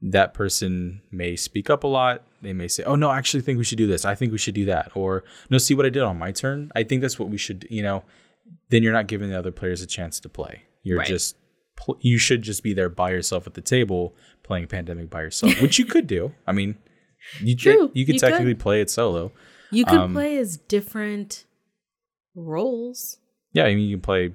[0.00, 2.22] that person may speak up a lot.
[2.42, 4.04] They may say, "Oh no, I actually think we should do this.
[4.04, 6.72] I think we should do that." Or, "No, see what I did on my turn.
[6.74, 8.04] I think that's what we should." You know,
[8.70, 10.62] then you're not giving the other players a chance to play.
[10.82, 11.06] You're right.
[11.06, 11.36] just
[12.00, 15.78] you should just be there by yourself at the table playing Pandemic by yourself, which
[15.78, 16.32] you could do.
[16.46, 16.76] I mean,
[17.40, 17.90] you True.
[17.94, 18.60] you could you technically could.
[18.60, 19.32] play it solo.
[19.70, 21.46] You could um, play as different
[22.34, 23.18] roles.
[23.52, 24.34] Yeah, I mean, you can play.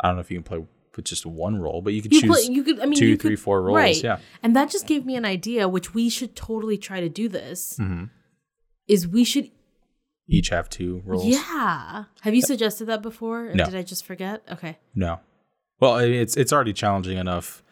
[0.00, 0.66] I don't know if you can play
[0.96, 2.30] with just one role, but you could you choose.
[2.30, 2.80] Play, you could.
[2.80, 3.76] I mean, two, three, could, four roles.
[3.76, 4.02] Right.
[4.02, 7.28] Yeah, and that just gave me an idea, which we should totally try to do.
[7.28, 8.04] This mm-hmm.
[8.86, 9.50] is we should
[10.26, 11.26] each have two roles.
[11.26, 12.04] Yeah.
[12.22, 13.52] Have you suggested that before?
[13.54, 13.64] no.
[13.64, 14.42] Did I just forget?
[14.50, 14.78] Okay.
[14.94, 15.20] No.
[15.80, 17.62] Well, it's it's already challenging enough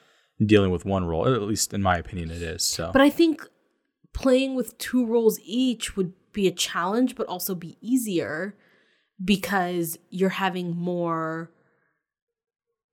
[0.44, 1.26] dealing with one role.
[1.32, 2.62] At least in my opinion, it is.
[2.62, 2.90] So.
[2.92, 3.46] But I think
[4.12, 8.54] playing with two roles each would be a challenge, but also be easier
[9.24, 11.50] because you're having more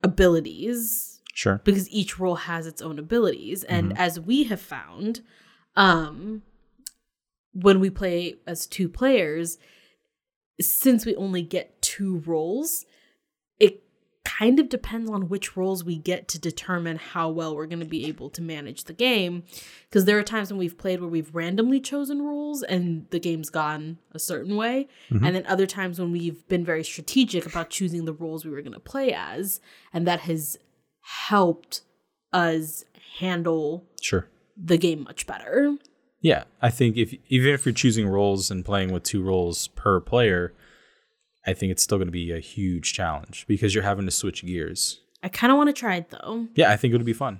[0.04, 1.22] abilities.
[1.34, 1.62] Sure.
[1.64, 4.02] Because each role has its own abilities, and mm-hmm.
[4.02, 5.22] as we have found,
[5.76, 6.44] um,
[7.54, 9.58] when we play as two players,
[10.62, 12.86] since we only get two roles,
[13.60, 13.84] it
[14.24, 17.86] kind of depends on which roles we get to determine how well we're going to
[17.86, 19.44] be able to manage the game.
[19.90, 23.50] Because there are times when we've played where we've randomly chosen roles and the game's
[23.50, 24.88] gone a certain way.
[25.10, 25.26] Mm-hmm.
[25.26, 28.62] And then other times when we've been very strategic about choosing the roles we were
[28.62, 29.62] going to play as.
[29.94, 30.58] And that has
[31.28, 31.82] helped
[32.32, 32.84] us
[33.20, 34.28] handle sure.
[34.56, 35.78] the game much better.
[36.22, 40.02] Yeah, I think if even if you're choosing roles and playing with two roles per
[40.02, 40.54] player,
[41.46, 44.46] I think it's still going to be a huge challenge because you're having to switch
[44.46, 45.00] gears.
[45.24, 46.48] I kind of want to try it though.
[46.56, 47.40] Yeah, I think it would be fun.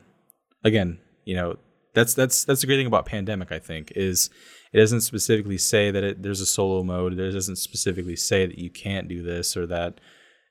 [0.64, 1.58] Again, you know,
[1.94, 3.52] that's that's that's the great thing about pandemic.
[3.52, 4.30] I think is
[4.72, 7.14] it doesn't specifically say that it, there's a solo mode.
[7.14, 10.00] It doesn't specifically say that you can't do this or that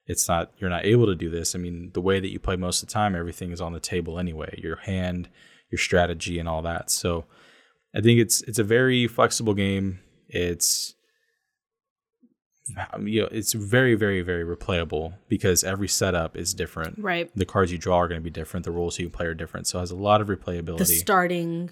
[0.07, 1.55] it's not you're not able to do this.
[1.55, 3.81] I mean, the way that you play most of the time, everything is on the
[3.81, 4.59] table anyway.
[4.62, 5.29] Your hand,
[5.71, 6.91] your strategy, and all that.
[6.91, 7.27] So
[7.94, 10.01] I think it's it's a very flexible game.
[10.29, 10.94] It's
[13.01, 16.98] you know it's very very very replayable because every setup is different.
[16.98, 17.31] Right.
[17.35, 18.64] The cards you draw are going to be different.
[18.64, 19.66] The rules you play are different.
[19.66, 20.79] So it has a lot of replayability.
[20.79, 21.70] The starting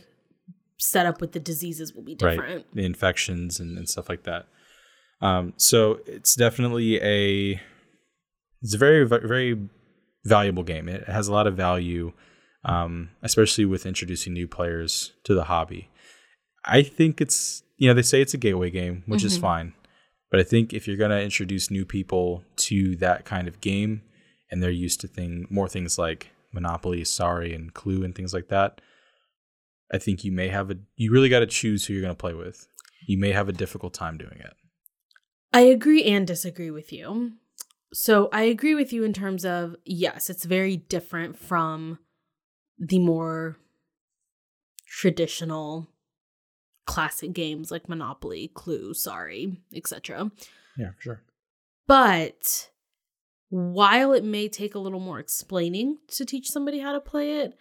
[0.78, 2.40] setup with the diseases will be different.
[2.40, 2.74] Right.
[2.74, 4.46] The infections and, and stuff like that.
[5.20, 7.60] Um, so it's definitely a
[8.62, 9.68] it's a very very
[10.24, 10.88] valuable game.
[10.88, 12.12] It has a lot of value,
[12.64, 15.90] um, especially with introducing new players to the hobby.
[16.66, 19.26] I think it's you know they say it's a gateway game, which mm-hmm.
[19.26, 19.74] is fine,
[20.30, 24.02] but I think if you're gonna introduce new people to that kind of game,
[24.50, 28.48] and they're used to thing more things like Monopoly, Sorry, and Clue and things like
[28.48, 28.80] that,
[29.92, 32.34] I think you may have a you really got to choose who you're gonna play
[32.34, 32.68] with.
[33.06, 34.54] You may have a difficult time doing it.
[35.52, 37.32] I agree and disagree with you.
[37.92, 41.98] So I agree with you in terms of yes, it's very different from
[42.78, 43.58] the more
[44.86, 45.88] traditional
[46.86, 50.30] classic games like Monopoly, Clue, Sorry, etc.
[50.76, 51.22] Yeah, sure.
[51.86, 52.70] But
[53.48, 57.56] while it may take a little more explaining to teach somebody how to play it,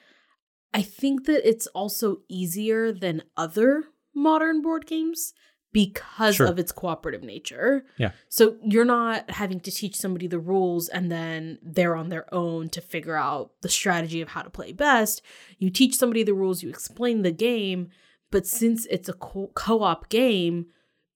[0.74, 5.34] I think that it's also easier than other modern board games
[5.72, 6.48] because sure.
[6.48, 7.86] of its cooperative nature.
[7.98, 8.12] Yeah.
[8.30, 12.70] So you're not having to teach somebody the rules and then they're on their own
[12.70, 15.22] to figure out the strategy of how to play best.
[15.60, 17.90] You teach somebody the rules, you explain the game,
[18.36, 20.66] but since it's a co op game,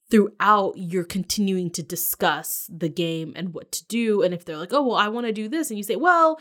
[0.09, 4.71] throughout you're continuing to discuss the game and what to do and if they're like
[4.71, 6.39] oh well i want to do this and you say well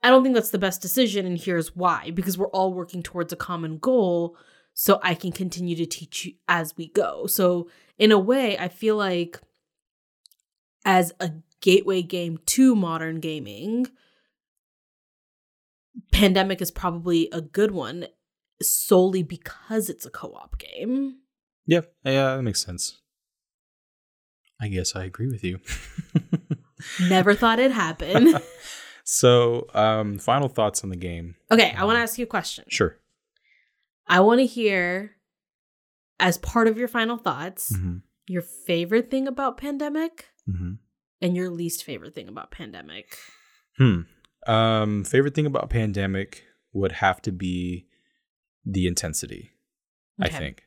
[0.00, 3.32] i don't think that's the best decision and here's why because we're all working towards
[3.32, 4.36] a common goal
[4.74, 7.26] so i can continue to teach you as we go.
[7.26, 9.40] So in a way i feel like
[10.84, 13.88] as a gateway game to modern gaming
[16.12, 18.06] pandemic is probably a good one
[18.60, 21.16] solely because it's a co-op game
[21.66, 23.00] Yeah, yeah, that makes sense.
[24.60, 25.58] I guess I agree with you.
[27.08, 28.34] Never thought it'd happen.
[29.04, 31.34] so, um, final thoughts on the game.
[31.50, 32.64] Okay, I want to ask you a question.
[32.68, 32.96] Sure.
[34.06, 35.12] I want to hear,
[36.20, 37.98] as part of your final thoughts, Mm-hmm.
[38.28, 40.72] your favorite thing about Pandemic Mm-hmm.
[41.20, 43.16] and your least favorite thing about Pandemic.
[43.78, 44.00] Hmm.
[44.46, 47.86] Um, favorite thing about pandemic would have to be
[48.64, 49.50] the intensity.
[50.20, 50.64] I think.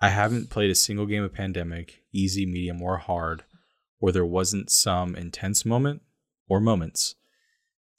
[0.00, 3.44] I haven't played a single game of pandemic, easy, medium, or hard,
[3.98, 6.02] where there wasn't some intense moment
[6.48, 7.16] or moments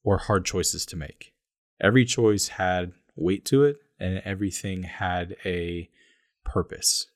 [0.03, 1.33] or hard choices to make.
[1.81, 5.89] Every choice had weight to it and everything had a
[6.45, 7.07] purpose.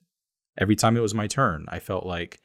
[0.58, 2.40] Every time it was my turn, I felt like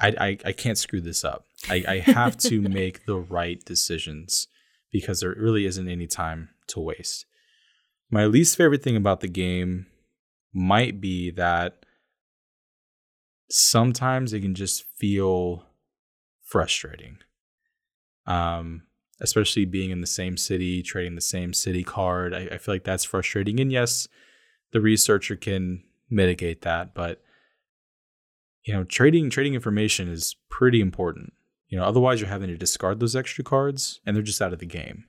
[0.00, 1.44] I, I, I can't screw this up.
[1.68, 4.48] I, I have to make the right decisions
[4.90, 7.26] because there really isn't any time to waste.
[8.10, 9.86] My least favorite thing about the game
[10.52, 11.84] might be that
[13.50, 15.64] sometimes it can just feel
[16.42, 17.18] frustrating.
[18.26, 18.82] Um,
[19.20, 22.34] especially being in the same city, trading the same city card.
[22.34, 23.60] I, I feel like that's frustrating.
[23.60, 24.08] And yes,
[24.72, 27.22] the researcher can mitigate that, but
[28.64, 31.32] you know, trading trading information is pretty important.
[31.68, 34.58] You know, otherwise you're having to discard those extra cards and they're just out of
[34.58, 35.04] the game.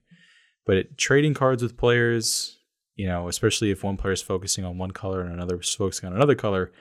[0.66, 2.60] But it, trading cards with players,
[2.96, 6.08] you know, especially if one player is focusing on one color and another is focusing
[6.08, 6.72] on another color,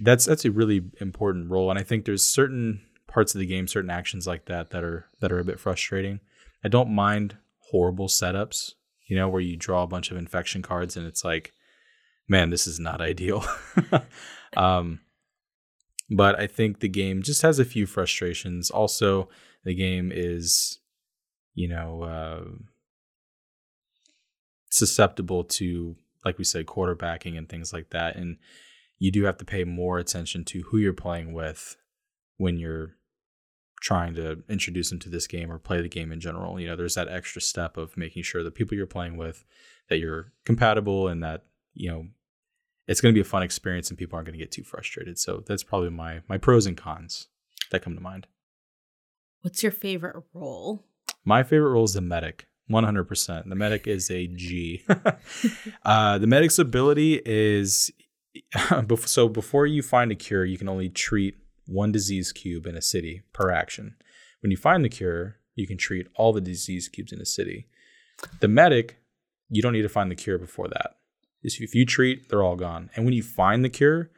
[0.00, 1.70] that's that's a really important role.
[1.70, 5.06] And I think there's certain parts of the game, certain actions like that that are
[5.20, 6.20] that are a bit frustrating.
[6.64, 7.36] I don't mind
[7.70, 8.72] horrible setups,
[9.08, 11.52] you know, where you draw a bunch of infection cards and it's like,
[12.28, 13.44] man, this is not ideal.
[14.56, 15.00] um,
[16.10, 18.70] but I think the game just has a few frustrations.
[18.70, 19.28] Also,
[19.64, 20.78] the game is,
[21.54, 22.44] you know, uh,
[24.70, 28.16] susceptible to, like we said, quarterbacking and things like that.
[28.16, 28.38] And
[28.98, 31.76] you do have to pay more attention to who you're playing with
[32.36, 32.96] when you're
[33.80, 36.60] trying to introduce them to this game or play the game in general.
[36.60, 39.44] You know, there's that extra step of making sure the people you're playing with
[39.88, 42.06] that you're compatible and that, you know,
[42.86, 45.18] it's going to be a fun experience and people aren't going to get too frustrated.
[45.18, 47.28] So that's probably my my pros and cons
[47.70, 48.26] that come to mind.
[49.42, 50.84] What's your favorite role?
[51.24, 52.46] My favorite role is the medic.
[52.70, 53.48] 100%.
[53.48, 54.84] The medic is a G.
[55.84, 57.90] uh, the medic's ability is
[59.04, 62.82] so before you find a cure, you can only treat one disease cube in a
[62.82, 63.96] city per action.
[64.40, 67.68] When you find the cure, you can treat all the disease cubes in a city.
[68.40, 68.98] The medic,
[69.48, 70.96] you don't need to find the cure before that.
[71.42, 72.90] If you treat, they're all gone.
[72.94, 74.10] And when you find the cure,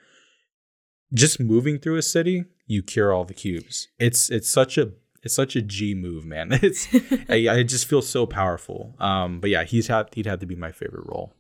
[1.15, 3.89] just moving through a city, you cure all the cubes.
[3.99, 6.51] It's it's such a it's such a G move, man.
[6.63, 6.89] It's
[7.29, 8.95] I, I just feel so powerful.
[8.99, 11.35] Um, but yeah, he's had he'd had to be my favorite role.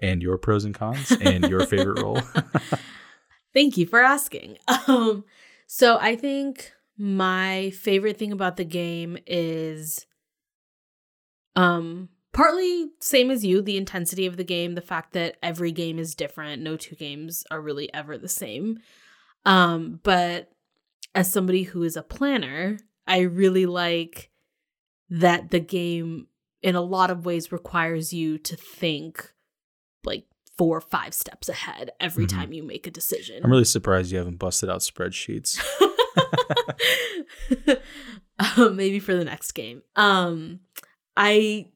[0.00, 2.20] And your pros and cons, and your favorite role.
[3.52, 4.58] Thank you for asking.
[4.86, 5.24] Um,
[5.66, 10.06] so I think my favorite thing about the game is
[11.56, 15.98] um partly same as you, the intensity of the game, the fact that every game
[15.98, 16.62] is different.
[16.62, 18.78] No two games are really ever the same.
[19.44, 20.52] Um, but
[21.14, 24.30] as somebody who is a planner, I really like
[25.10, 26.26] that the game
[26.62, 29.32] in a lot of ways requires you to think
[30.04, 32.30] like four or five steps ahead every Mhm.
[32.30, 33.42] time you make a decision.
[33.44, 35.58] I'm really surprised you haven't busted out spreadsheets.
[38.56, 39.82] um, maybe for the next game.
[39.96, 40.60] Um,
[41.16, 41.66] I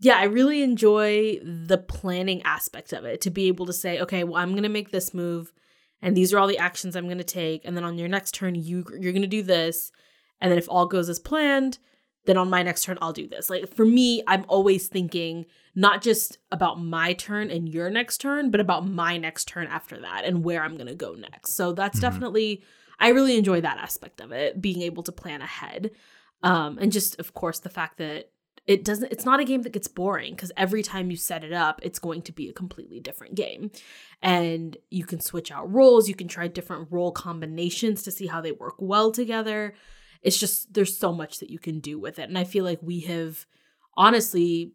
[0.00, 4.24] yeah, I really enjoy the planning aspect of it to be able to say, okay,
[4.24, 5.52] well, I'm going to make this move,
[6.02, 8.34] and these are all the actions I'm going to take, and then on your next
[8.34, 9.90] turn, you you're going to do this,
[10.40, 11.78] and then if all goes as planned,
[12.26, 13.50] then on my next turn, I'll do this.
[13.50, 18.50] Like for me, I'm always thinking not just about my turn and your next turn,
[18.50, 21.54] but about my next turn after that and where I'm going to go next.
[21.54, 22.02] So that's Mhm.
[22.02, 22.62] definitely,
[22.98, 25.90] I really enjoy that aspect of it, being able to plan ahead.
[26.42, 28.30] Um, and just, of course, the fact that
[28.66, 31.52] it doesn't, it's not a game that gets boring because every time you set it
[31.52, 33.70] up, it's going to be a completely different game.
[34.22, 38.40] And you can switch out roles, you can try different role combinations to see how
[38.40, 39.74] they work well together
[40.24, 42.80] it's just there's so much that you can do with it and i feel like
[42.82, 43.46] we have
[43.96, 44.72] honestly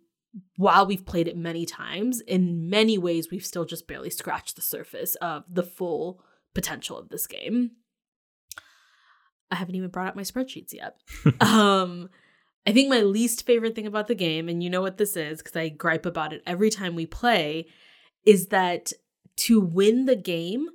[0.58, 4.62] while we've played it many times in many ways we've still just barely scratched the
[4.62, 6.22] surface of the full
[6.54, 7.72] potential of this game.
[9.52, 10.97] I haven't even brought up my spreadsheets yet.
[11.41, 12.10] um,
[12.68, 15.39] I think my least favorite thing about the game, and you know what this is
[15.39, 17.66] because I gripe about it every time we play,
[18.26, 18.93] is that
[19.38, 20.70] to win the game,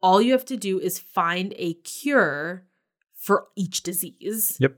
[0.00, 2.64] all you have to do is find a cure
[3.24, 4.58] for each disease.
[4.60, 4.76] Yep.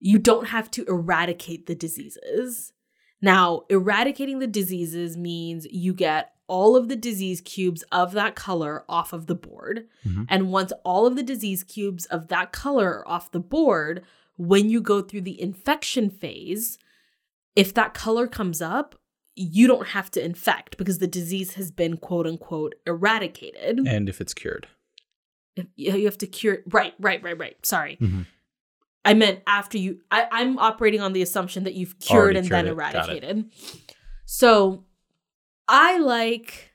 [0.00, 2.72] You don't have to eradicate the diseases.
[3.20, 8.84] Now, eradicating the diseases means you get all of the disease cubes of that color
[8.88, 9.88] off of the board.
[10.06, 10.24] Mhm.
[10.30, 14.02] And once all of the disease cubes of that color are off the board,
[14.36, 16.78] when you go through the infection phase,
[17.54, 18.98] if that color comes up,
[19.36, 23.86] you don't have to infect because the disease has been quote unquote eradicated.
[23.86, 24.66] And if it's cured.
[25.76, 27.56] You have to cure right, right, right, right.
[27.64, 27.96] Sorry.
[28.00, 28.26] Mhm.
[29.04, 32.46] I meant after you I, I'm operating on the assumption that you've cured Already and
[32.48, 32.72] cured then it.
[32.72, 33.50] Eradicated.
[34.24, 34.84] So
[35.68, 36.72] I like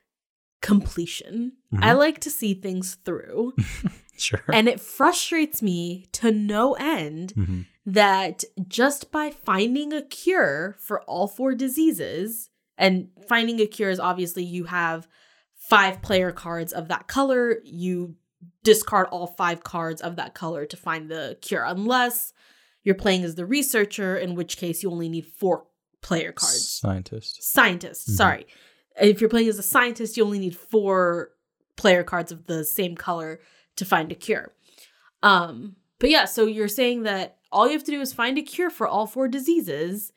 [0.61, 1.53] completion.
[1.79, 1.97] I Mhm.
[1.97, 3.53] like to see things through.
[4.19, 4.41] Sure.
[4.51, 7.67] and it frustrates me to no end Mhm.
[7.85, 12.49] that just by finding a cure for all four diseases,
[12.79, 15.07] and finding a cure is obviously you have
[15.53, 18.15] five player cards of that color, you
[18.63, 22.33] discard all five cards of that color to find the cure, unless
[22.83, 25.65] you're playing as the researcher, in which case you only need four
[26.01, 26.69] player cards.
[26.69, 27.43] Scientist.
[27.43, 28.13] Scientist, Mhm.
[28.15, 28.47] sorry.
[28.99, 31.31] If you're playing as a scientist, you only need four
[31.75, 33.39] player cards of the same color
[33.75, 34.53] to find a cure.
[35.23, 38.41] Um, but yeah, so you're saying that all you have to do is find a
[38.41, 40.11] cure for all four diseases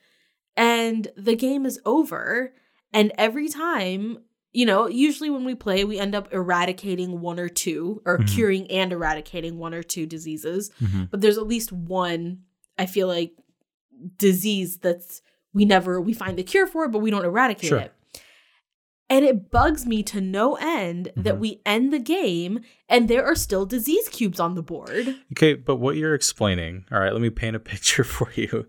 [0.55, 2.53] and the game is over.
[2.93, 7.47] And every time, you know, usually when we play, we end up eradicating one or
[7.49, 8.27] two, or Mhm.
[8.35, 10.71] curing and eradicating one or two diseases.
[10.81, 11.09] Mhm.
[11.09, 12.39] But there's at least one,
[12.77, 13.33] I feel like,
[14.17, 15.21] disease that's
[15.53, 17.79] we never we find the cure for, but we don't eradicate Sure.
[17.79, 17.93] it.
[19.09, 21.39] And it bugs me to no end that Mhm.
[21.39, 25.15] we end the game and there are still disease cubes on the board.
[25.33, 28.65] Okay, but what you're explaining, all right, let me paint a picture for you.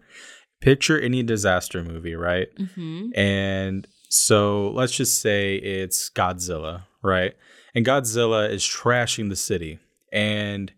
[0.60, 2.48] Picture any disaster movie, right?
[2.56, 3.10] Mm-hmm.
[3.18, 7.32] And so let's just say it's Godzilla, right?
[7.74, 9.78] And Godzilla is trashing the city.
[10.12, 10.70] And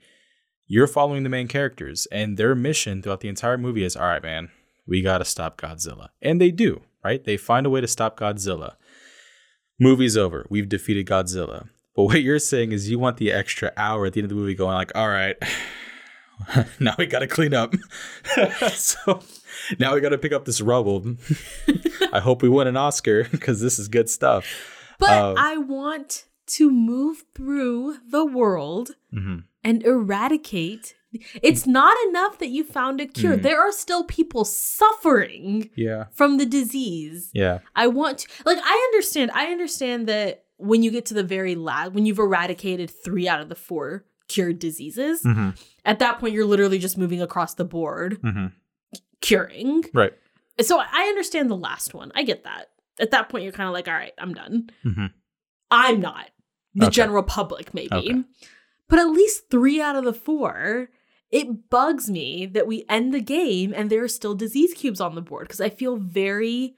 [0.68, 2.06] you're following the main characters.
[2.12, 4.50] And their mission throughout the entire movie is all right, man,
[4.86, 6.10] we got to stop Godzilla.
[6.22, 7.24] And they do, right?
[7.24, 8.76] They find a way to stop Godzilla.
[9.80, 10.46] Movie's over.
[10.48, 11.68] We've defeated Godzilla.
[11.96, 14.40] But what you're saying is you want the extra hour at the end of the
[14.40, 15.36] movie going like, all right,
[16.78, 17.74] now we got to clean up.
[18.74, 19.24] so
[19.78, 21.16] now we got to pick up this rubble.
[22.12, 24.44] I hope we win an Oscar because this is good stuff.
[24.98, 30.94] But Uh, I want to move through the world hmm and eradicate.
[31.42, 33.36] It's not enough that you found a cure.
[33.36, 33.42] Mhm.
[33.42, 36.04] There are still people suffering Yeah.
[36.12, 37.30] from the disease.
[37.32, 37.60] Yeah.
[37.74, 39.30] I want to like I understand.
[39.32, 43.40] I understand that when you get to the very last when you've eradicated 3 out
[43.40, 45.50] of the 4 cured diseases, hmm
[45.84, 48.46] at that point you're literally just moving across the board hmm
[49.24, 49.84] curing.
[49.92, 50.12] Right.
[50.60, 52.12] So I understand the last one.
[52.14, 52.66] I get that.
[53.00, 55.06] At that point you're kind of like, "All right, I'm done." hmm
[55.70, 56.30] I'm not.
[56.74, 56.92] The Okay.
[56.94, 57.94] general public, maybe.
[57.94, 58.22] Okay.
[58.88, 60.90] But at least three out of the four,
[61.30, 65.14] it bugs me that we end the game and there are still disease cubes on
[65.14, 66.76] the board because I feel very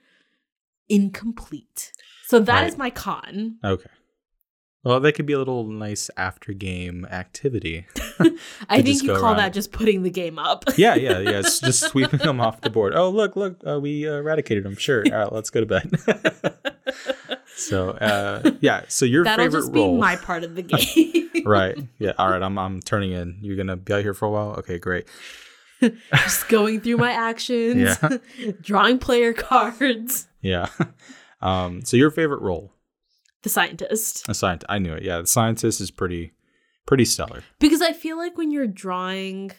[0.89, 1.91] incomplete.
[2.25, 2.79] So that is Right.
[2.79, 3.57] my con.
[3.63, 3.89] Okay.
[4.83, 7.87] Well, that could be a little nice after game activity.
[8.69, 10.63] I think you call around that just putting the game up.
[10.77, 11.39] yeah, yeah, yeah.
[11.39, 12.93] It's just sweeping them off the board.
[12.95, 14.75] Oh, look, look, uh, we uh, eradicated them.
[14.77, 15.03] Sure.
[15.05, 15.91] All right, let's go to bed.
[17.55, 18.83] so, uh, yeah.
[18.87, 21.45] So your That'll favorite just role, be my part of the game.
[21.45, 21.77] right?
[21.99, 22.13] Yeah.
[22.17, 22.41] All right.
[22.41, 23.39] I'm I'm turning in.
[23.41, 24.51] You're gonna be out here for a while.
[24.59, 25.07] Okay, great.
[25.81, 28.17] just going through my actions, Yeah.
[28.61, 30.27] drawing player cards.
[30.41, 30.67] Yeah.
[31.41, 31.83] Um.
[31.83, 32.73] So your favorite role,
[33.43, 34.27] The scientist.
[34.27, 34.65] a scientist.
[34.69, 35.03] I knew it.
[35.03, 36.33] Yeah, the scientist is pretty,
[36.85, 37.43] pretty stellar.
[37.59, 39.51] because i feel like when you're drawing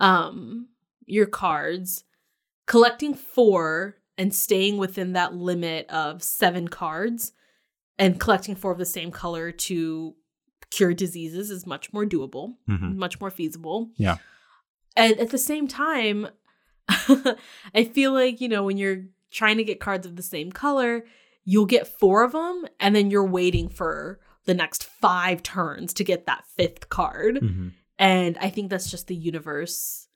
[0.00, 0.68] um
[1.06, 2.04] your cards
[2.66, 7.32] collecting four and staying within that limit of seven cards
[7.98, 10.14] and collecting four of the same color to
[10.70, 12.96] cure diseases is much more doable Mhm.
[12.96, 14.16] much more feasible Yeah.
[14.96, 16.28] and at the same time
[17.74, 21.04] i feel like you know when you're trying to get cards of the same color
[21.44, 26.04] you'll get four of them and then you're waiting for the next five turns to
[26.04, 27.72] get that fifth card Mhm.
[27.98, 30.08] and i think that's just the universe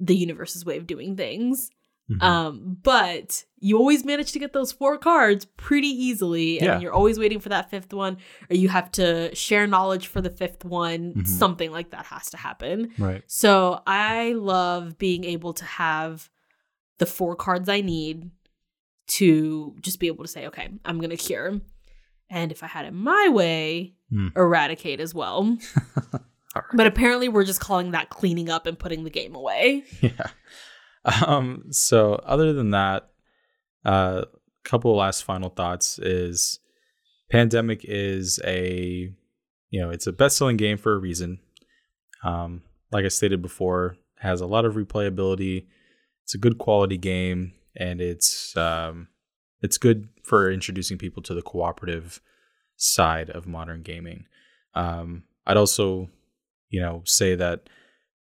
[0.00, 1.70] the universe's way of doing things
[2.10, 2.22] Mhm.
[2.22, 6.78] um but you always manage to get those four cards pretty easily and Yeah.
[6.80, 10.30] you're always waiting for that fifth one or you have to share knowledge for the
[10.30, 11.26] fifth one Mhm.
[11.26, 13.22] something like that has to happen Right.
[13.26, 16.30] so i love being able to have
[16.98, 18.30] the four cards i need
[19.06, 21.60] to just be able to say okay i'm gonna cure
[22.30, 24.28] and if I had it my way, Hmm.
[24.36, 25.56] eradicate as well.
[26.72, 29.84] But apparently, we're just calling that cleaning up and putting the game away.
[30.00, 30.28] Yeah.
[31.26, 33.10] Um, so other than that,
[33.84, 34.24] a uh,
[34.64, 36.58] couple of last final thoughts is
[37.30, 39.10] Pandemic is a
[39.68, 41.40] you know, it's a best-selling game for a reason.
[42.24, 45.66] Um, like I stated before, has a lot of replayability.
[46.24, 49.08] It's a good quality game and it's um
[49.62, 52.20] it's good for introducing people to the cooperative
[52.76, 54.26] side of modern gaming.
[54.74, 56.10] Um, I'd also,
[56.68, 57.68] you know, say that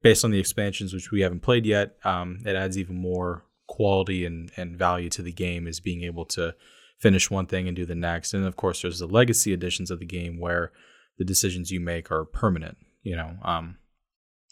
[0.03, 4.25] based on the expansions which we haven't played yet, um, it adds even more quality
[4.25, 6.55] and, and value to the game is being able to
[6.99, 8.33] finish one thing and do the next.
[8.33, 10.73] And of course, there's the legacy editions of the game where
[11.19, 12.79] the decisions you make are permanent.
[13.03, 13.77] You know, um,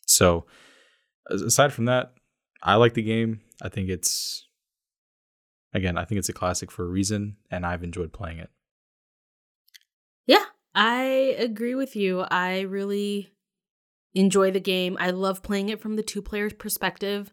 [0.07, 0.47] so
[1.29, 2.13] aside from that,
[2.63, 3.41] I like the game.
[3.63, 4.46] I think it's
[5.77, 8.51] again, I think it's a classic for a reason, and I've enjoyed playing it.
[10.27, 12.21] Yeah, I agree with you.
[12.21, 13.33] I really
[14.15, 14.97] enjoy the game.
[14.99, 17.33] I love playing it from the two players perspective.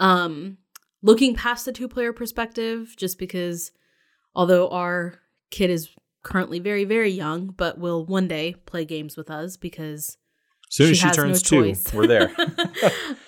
[0.00, 0.58] Um
[1.02, 3.70] looking past the two player perspective just because
[4.34, 5.20] although our
[5.50, 5.90] kid is
[6.24, 10.16] currently very very young but will one day play games with us because
[10.74, 12.34] As soon as she turns no two, we're there.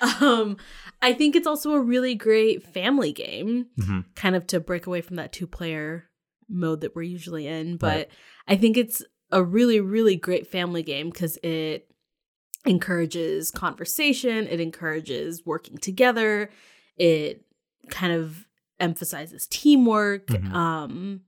[0.21, 0.57] um
[1.01, 4.05] I think it's also a really great family game Mhm.
[4.17, 6.05] kind of to break away from that two player
[6.49, 7.77] mode that we're usually in.
[7.77, 8.09] But Right.
[8.49, 11.89] I think it's a really, really great family game because it
[12.65, 16.51] encourages conversation, it encourages working together,
[16.97, 17.45] it
[17.91, 18.47] kind of
[18.81, 20.27] emphasizes teamwork.
[20.29, 20.53] Mhm.
[20.53, 21.21] Um,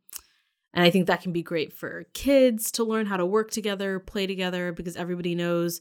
[0.75, 4.01] and I think that can be great for kids to learn how to work together,
[4.01, 5.81] play together, because everybody knows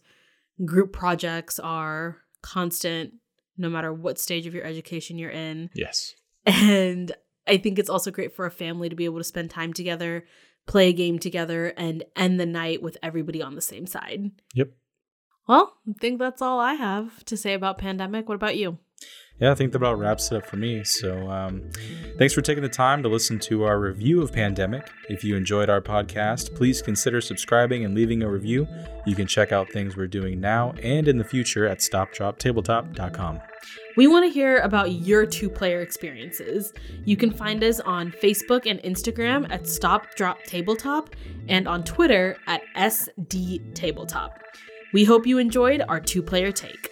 [0.66, 3.14] group projects are constant
[3.58, 5.70] no matter what stage of your education you're in.
[5.74, 6.14] Yes.
[6.46, 7.12] And
[7.48, 10.26] I think it's also great for a family to be able to spend time together,
[10.66, 14.32] play a game together, and end the night with everybody on the same side.
[14.54, 14.70] Yep.
[15.48, 18.28] Well, I think that's all I have to say about Pandemic.
[18.28, 18.78] What about you?
[19.40, 20.84] Yeah, I think that about wraps it up for me.
[20.84, 21.70] So, um,
[22.18, 24.90] thanks for taking the time to listen to our review of Pandemic.
[25.10, 28.68] If you enjoyed our podcast, please consider subscribing and leaving a review.
[29.06, 33.42] You can check out things we're doing now and in the future at stopdroptabletop.com.
[33.96, 36.74] We want to hear about your two player experiences.
[37.06, 41.16] You can find us on Facebook and Instagram at Stop Drop Tabletop
[41.48, 44.42] and on Twitter at SD Tabletop.
[44.94, 46.90] We hope you enjoyed our two player take.